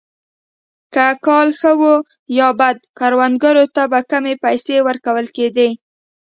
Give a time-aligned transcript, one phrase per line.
[0.93, 1.95] که کال ښه وو
[2.39, 5.69] یا بد کروندګرو ته به کمې پیسې ورکول کېدې.